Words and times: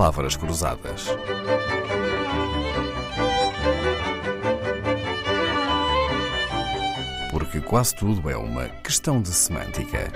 Palavras 0.00 0.34
Cruzadas. 0.34 1.08
Porque 7.30 7.60
quase 7.60 7.94
tudo 7.96 8.30
é 8.30 8.34
uma 8.34 8.66
questão 8.82 9.20
de 9.20 9.28
semântica. 9.28 10.10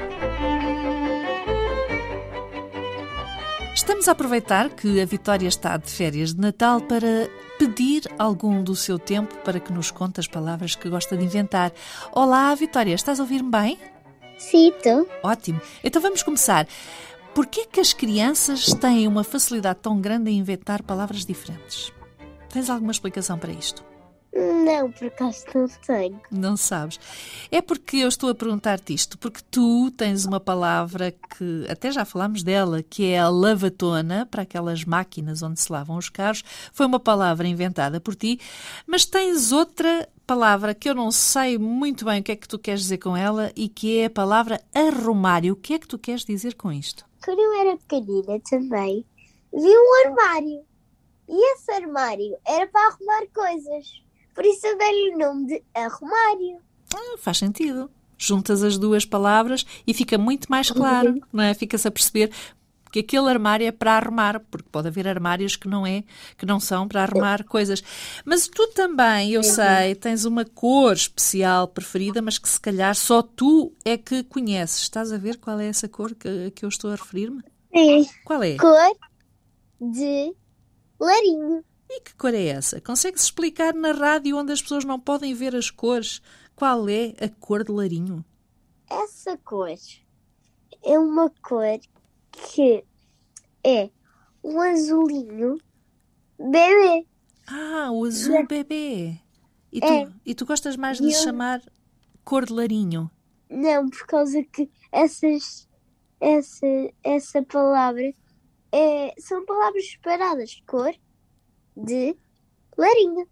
Estamos 3.74 4.08
a 4.08 4.12
aproveitar 4.12 4.70
que 4.70 5.02
a 5.02 5.04
Vitória 5.04 5.48
está 5.48 5.76
de 5.76 5.90
férias 5.90 6.32
de 6.32 6.40
Natal 6.40 6.80
para 6.80 7.28
pedir 7.58 8.04
algum 8.18 8.62
do 8.62 8.74
seu 8.74 8.98
tempo 8.98 9.36
para 9.44 9.60
que 9.60 9.70
nos 9.70 9.90
conte 9.90 10.18
as 10.18 10.26
palavras 10.26 10.74
que 10.74 10.88
gosta 10.88 11.14
de 11.14 11.24
inventar. 11.24 11.70
Olá, 12.10 12.54
Vitória, 12.54 12.94
estás 12.94 13.20
a 13.20 13.22
ouvir-me 13.22 13.50
bem? 13.50 13.78
Sim, 14.38 14.72
tu. 14.82 15.06
Ótimo. 15.22 15.60
Então 15.82 16.00
vamos 16.00 16.22
começar. 16.22 16.66
Por 17.34 17.46
que 17.46 17.62
é 17.62 17.66
que 17.66 17.80
as 17.80 17.92
crianças 17.92 18.72
têm 18.74 19.08
uma 19.08 19.24
facilidade 19.24 19.80
tão 19.82 20.00
grande 20.00 20.30
em 20.30 20.38
inventar 20.38 20.84
palavras 20.84 21.26
diferentes? 21.26 21.92
Tens 22.48 22.70
alguma 22.70 22.92
explicação 22.92 23.36
para 23.36 23.50
isto? 23.50 23.84
Não, 24.34 24.90
por 24.90 25.06
acaso 25.06 25.44
não 25.54 25.68
tenho. 25.86 26.20
Não 26.28 26.56
sabes. 26.56 26.98
É 27.52 27.62
porque 27.62 27.98
eu 27.98 28.08
estou 28.08 28.30
a 28.30 28.34
perguntar-te 28.34 28.92
isto, 28.92 29.16
porque 29.16 29.40
tu 29.48 29.92
tens 29.92 30.24
uma 30.24 30.40
palavra 30.40 31.12
que 31.12 31.66
até 31.68 31.92
já 31.92 32.04
falámos 32.04 32.42
dela, 32.42 32.82
que 32.82 33.06
é 33.06 33.20
a 33.20 33.28
lavatona, 33.28 34.26
para 34.26 34.42
aquelas 34.42 34.84
máquinas 34.84 35.40
onde 35.40 35.60
se 35.60 35.70
lavam 35.70 35.96
os 35.96 36.08
carros. 36.08 36.42
Foi 36.72 36.84
uma 36.84 36.98
palavra 36.98 37.46
inventada 37.46 38.00
por 38.00 38.16
ti, 38.16 38.40
mas 38.88 39.04
tens 39.04 39.52
outra 39.52 40.08
palavra 40.26 40.74
que 40.74 40.88
eu 40.90 40.94
não 40.96 41.12
sei 41.12 41.56
muito 41.56 42.04
bem 42.04 42.20
o 42.20 42.24
que 42.24 42.32
é 42.32 42.36
que 42.36 42.48
tu 42.48 42.58
queres 42.58 42.80
dizer 42.80 42.98
com 42.98 43.16
ela 43.16 43.52
e 43.54 43.68
que 43.68 43.98
é 43.98 44.06
a 44.06 44.10
palavra 44.10 44.60
arrumário. 44.74 45.52
O 45.52 45.56
que 45.56 45.74
é 45.74 45.78
que 45.78 45.86
tu 45.86 45.98
queres 45.98 46.24
dizer 46.24 46.54
com 46.54 46.72
isto? 46.72 47.04
Quando 47.24 47.38
eu 47.38 47.60
era 47.60 47.76
pequenina 47.76 48.40
também, 48.50 49.06
vi 49.52 49.68
um 49.68 50.06
armário. 50.06 50.64
E 51.28 51.52
esse 51.52 51.70
armário 51.70 52.36
era 52.44 52.66
para 52.66 52.88
arrumar 52.88 53.22
coisas. 53.32 54.03
Por 54.34 54.44
isso 54.44 54.66
eu 54.66 54.76
dei-lhe 54.76 55.14
o 55.14 55.18
nome 55.18 55.46
de 55.46 55.62
arrumário. 55.74 56.58
Ah, 56.94 57.16
faz 57.18 57.38
sentido. 57.38 57.90
Juntas 58.16 58.62
as 58.62 58.78
duas 58.78 59.04
palavras 59.04 59.64
e 59.86 59.92
fica 59.92 60.16
muito 60.16 60.50
mais 60.50 60.70
claro, 60.70 61.20
não 61.32 61.42
é? 61.42 61.52
Fica-se 61.54 61.86
a 61.86 61.90
perceber 61.90 62.30
que 62.94 63.00
aquele 63.00 63.28
armário 63.28 63.66
é 63.66 63.72
para 63.72 63.96
arrumar, 63.96 64.38
porque 64.38 64.68
pode 64.70 64.86
haver 64.86 65.08
armários 65.08 65.56
que 65.56 65.66
não 65.66 65.84
é, 65.84 66.04
que 66.38 66.46
não 66.46 66.60
são 66.60 66.86
para 66.86 67.02
arrumar 67.02 67.42
coisas. 67.42 67.82
Mas 68.24 68.46
tu 68.46 68.68
também, 68.68 69.32
eu 69.32 69.42
sei, 69.42 69.96
tens 69.96 70.24
uma 70.24 70.44
cor 70.44 70.92
especial 70.92 71.66
preferida, 71.66 72.22
mas 72.22 72.38
que 72.38 72.48
se 72.48 72.60
calhar 72.60 72.94
só 72.94 73.20
tu 73.20 73.72
é 73.84 73.96
que 73.96 74.22
conheces. 74.22 74.82
Estás 74.82 75.10
a 75.10 75.18
ver 75.18 75.38
qual 75.38 75.58
é 75.58 75.66
essa 75.66 75.88
cor 75.88 76.14
que, 76.14 76.52
que 76.52 76.64
eu 76.64 76.68
estou 76.68 76.92
a 76.92 76.94
referir-me? 76.94 77.42
Sim. 77.74 78.08
Qual 78.24 78.40
é? 78.44 78.56
Cor 78.56 78.96
de 79.80 80.32
larinho. 81.00 81.64
E 81.88 82.00
que 82.00 82.14
cor 82.14 82.34
é 82.34 82.46
essa? 82.46 82.80
Consegues 82.80 83.22
explicar 83.22 83.74
na 83.74 83.92
rádio 83.92 84.36
onde 84.36 84.52
as 84.52 84.62
pessoas 84.62 84.84
não 84.84 84.98
podem 84.98 85.34
ver 85.34 85.54
as 85.54 85.70
cores 85.70 86.20
qual 86.56 86.88
é 86.88 87.14
a 87.20 87.28
cor 87.28 87.62
de 87.64 87.70
larinho? 87.72 88.24
Essa 88.90 89.36
cor 89.38 89.68
é 90.82 90.98
uma 90.98 91.30
cor 91.42 91.78
que 92.32 92.84
é 93.64 93.90
um 94.42 94.60
azulinho 94.60 95.58
bebê. 96.38 97.06
Ah, 97.46 97.90
o 97.92 98.04
azul 98.04 98.46
bebê. 98.46 99.18
E 99.72 99.80
tu, 99.80 99.86
É. 99.86 100.08
e 100.24 100.34
tu 100.34 100.46
gostas 100.46 100.76
mais 100.76 100.98
de 100.98 101.04
Eu- 101.06 101.10
chamar 101.22 101.60
cor 102.24 102.44
de 102.46 102.52
larinho? 102.52 103.10
Não, 103.50 103.88
por 103.88 104.06
causa 104.06 104.42
que 104.44 104.70
essas, 104.90 105.68
essa, 106.20 106.66
essa 107.02 107.42
palavra 107.42 108.12
é, 108.72 109.14
são 109.18 109.44
palavras 109.44 109.90
separadas. 109.90 110.60
Cor 110.66 110.92
de 111.76 112.16
larinho. 112.76 113.26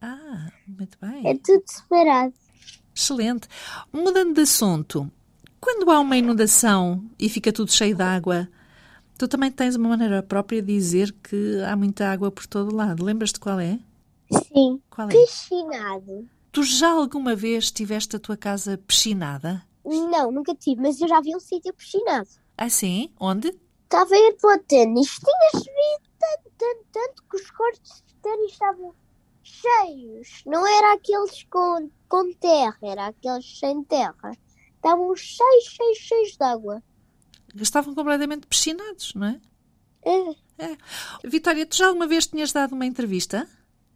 Ah, 0.00 0.50
muito 0.66 0.98
bem. 1.00 1.26
É 1.26 1.34
tudo 1.34 1.62
separado. 1.66 2.34
Excelente. 2.94 3.48
Mudando 3.92 4.34
de 4.34 4.42
assunto, 4.42 5.10
quando 5.60 5.90
há 5.90 6.00
uma 6.00 6.16
inundação 6.16 7.04
e 7.18 7.28
fica 7.28 7.52
tudo 7.52 7.72
cheio 7.72 7.94
de 7.94 8.02
água, 8.02 8.48
tu 9.18 9.26
também 9.28 9.50
tens 9.50 9.76
uma 9.76 9.88
maneira 9.88 10.22
própria 10.22 10.62
de 10.62 10.72
dizer 10.72 11.12
que 11.22 11.60
há 11.62 11.76
muita 11.76 12.08
água 12.08 12.30
por 12.30 12.46
todo 12.46 12.74
lado. 12.74 13.04
Lembras-te 13.04 13.40
qual 13.40 13.60
é? 13.60 13.78
Sim. 14.30 14.80
Qual 14.90 15.08
é? 15.08 15.12
Piscinado. 15.12 16.28
Tu 16.52 16.62
já 16.62 16.90
alguma 16.90 17.34
vez 17.36 17.70
tiveste 17.70 18.16
a 18.16 18.18
tua 18.18 18.36
casa 18.36 18.78
piscinada? 18.78 19.62
Não, 19.84 20.32
nunca 20.32 20.54
tive, 20.54 20.80
mas 20.80 21.00
eu 21.00 21.08
já 21.08 21.20
vi 21.20 21.36
um 21.36 21.40
sítio 21.40 21.72
piscinado. 21.74 22.28
Ah, 22.56 22.70
sim? 22.70 23.10
Onde? 23.20 23.54
Estava 23.84 24.14
a 24.14 24.18
ir 24.18 24.36
para 24.40 24.56
o 24.56 24.58
ténis. 24.64 25.18
Tinha 25.18 25.50
chovido 25.52 26.10
tanto, 26.18 26.50
tanto, 26.58 26.84
tanto 26.92 27.22
que 27.30 27.36
os 27.36 27.50
cortes 27.50 28.02
de 28.06 28.14
ténis 28.22 28.45
estavam 28.56 28.94
cheios. 29.42 30.42
Não 30.44 30.66
era 30.66 30.94
aqueles 30.94 31.44
com, 31.44 31.90
com 32.08 32.32
terra, 32.34 32.78
era 32.82 33.06
aqueles 33.06 33.58
sem 33.58 33.84
terra. 33.84 34.36
Estavam 34.74 35.14
cheios, 35.14 35.64
cheios, 35.64 35.98
cheios 35.98 36.36
de 36.36 36.44
água. 36.44 36.82
Estavam 37.54 37.94
completamente 37.94 38.46
piscinados, 38.46 39.14
não 39.14 39.26
é? 39.28 39.40
É. 40.58 40.76
Vitória, 41.24 41.66
tu 41.66 41.76
já 41.76 41.88
alguma 41.88 42.06
vez 42.06 42.26
tinhas 42.26 42.52
dado 42.52 42.74
uma 42.74 42.86
entrevista? 42.86 43.48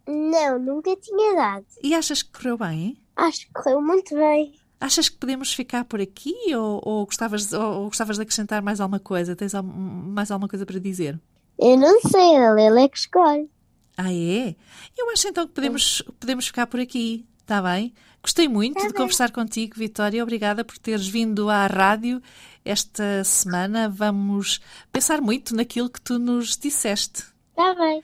Não, 0.07 0.59
nunca 0.59 0.95
tinha 0.95 1.35
dado. 1.35 1.65
E 1.81 1.93
achas 1.93 2.21
que 2.21 2.31
correu 2.31 2.57
bem? 2.57 2.97
Acho 3.15 3.47
que 3.47 3.53
correu 3.53 3.81
muito 3.81 4.15
bem. 4.15 4.53
Achas 4.79 5.09
que 5.09 5.17
podemos 5.17 5.53
ficar 5.53 5.85
por 5.85 6.01
aqui 6.01 6.35
ou, 6.55 6.81
ou 6.83 7.05
gostavas, 7.05 7.53
ou, 7.53 7.61
ou 7.61 7.85
gostavas 7.85 8.17
de 8.17 8.23
acrescentar 8.23 8.61
mais 8.63 8.81
alguma 8.81 8.99
coisa? 8.99 9.35
Tens 9.35 9.53
mais 9.53 10.31
alguma 10.31 10.49
coisa 10.49 10.65
para 10.65 10.79
dizer? 10.79 11.19
Eu 11.59 11.77
não 11.77 12.01
sei, 12.01 12.35
a 12.37 12.51
Lela 12.51 12.81
é 12.81 12.89
que 12.89 12.97
escolhe. 12.97 13.47
Ah, 13.97 14.11
é? 14.11 14.55
Eu 14.97 15.09
acho 15.11 15.27
então 15.27 15.47
que 15.47 15.53
podemos, 15.53 16.01
podemos 16.19 16.47
ficar 16.47 16.67
por 16.67 16.79
aqui, 16.79 17.25
está 17.41 17.61
bem? 17.61 17.93
Gostei 18.23 18.47
muito 18.47 18.87
de 18.87 18.93
conversar 18.93 19.31
contigo, 19.31 19.75
Vitória. 19.75 20.21
Obrigada 20.21 20.63
por 20.63 20.77
teres 20.77 21.07
vindo 21.07 21.49
à 21.49 21.65
rádio 21.65 22.21
esta 22.63 23.23
semana. 23.23 23.89
Vamos 23.89 24.59
pensar 24.91 25.21
muito 25.21 25.55
naquilo 25.55 25.89
que 25.89 25.99
tu 25.99 26.19
nos 26.19 26.55
disseste. 26.55 27.23
Está 27.49 27.73
bem. 27.73 28.03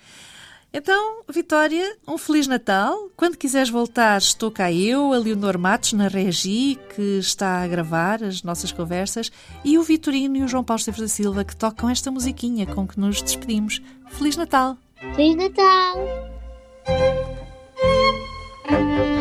Então, 0.74 1.24
Vitória, 1.30 1.98
um 2.08 2.18
Feliz 2.18 2.46
Natal. 2.46 3.10
Quando 3.16 3.38
quiseres 3.38 3.70
voltar, 3.70 4.18
estou 4.18 4.52
cá 4.52 4.72
eu, 4.72 5.14
a 5.14 5.18
Leonor 5.18 5.58
Matos, 5.58 5.94
na 5.94 6.08
Regi, 6.08 6.78
que 6.96 7.20
está 7.20 7.64
a 7.64 7.68
gravar 7.68 8.24
as 8.24 8.44
nossas 8.44 8.72
conversas, 8.72 9.32
e 9.64 9.78
o 9.78 9.84
Vitorino 9.84 10.38
e 10.38 10.44
o 10.44 10.48
João 10.48 10.64
Paulo 10.64 10.80
Esteves 10.80 11.02
da 11.02 11.08
Silva, 11.08 11.46
que 11.46 11.56
tocam 11.56 11.90
esta 11.90 12.12
musiquinha 12.12 12.66
com 12.66 12.88
que 12.88 13.00
nos 13.00 13.22
despedimos. 13.22 13.82
Feliz 14.10 14.36
Natal! 14.36 14.78
Feliz 15.00 15.36
Natal! 15.36 15.98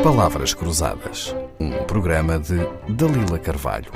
Palavras 0.03 0.55
Cruzadas. 0.55 1.35
Um 1.61 1.71
programa 1.85 2.39
de 2.39 2.57
Dalila 2.89 3.39
Carvalho. 3.39 3.91